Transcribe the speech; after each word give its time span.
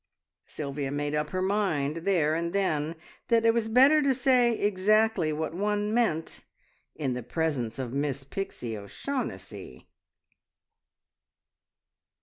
Sylvia 0.47 0.89
made 0.89 1.13
up 1.13 1.29
her 1.29 1.43
mind 1.43 1.97
there 1.97 2.33
and 2.33 2.53
then 2.53 2.95
that 3.27 3.45
it 3.45 3.53
was 3.53 3.67
better 3.67 4.01
to 4.01 4.15
say 4.15 4.57
exactly 4.57 5.31
what 5.31 5.53
one 5.53 5.93
meant 5.93 6.43
in 6.95 7.13
the 7.13 7.21
presence 7.21 7.77
of 7.77 7.93
Miss 7.93 8.23
Pixie 8.23 8.75
O'Shaughnessy! 8.75 9.87